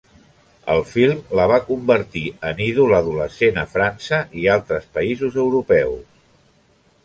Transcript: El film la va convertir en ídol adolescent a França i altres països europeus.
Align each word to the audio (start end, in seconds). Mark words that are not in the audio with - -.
El 0.75 0.79
film 0.91 1.19
la 1.39 1.45
va 1.51 1.59
convertir 1.67 2.23
en 2.53 2.63
ídol 2.69 2.95
adolescent 3.01 3.61
a 3.67 3.69
França 3.77 4.21
i 4.45 4.49
altres 4.57 4.91
països 4.99 5.41
europeus. 5.47 6.13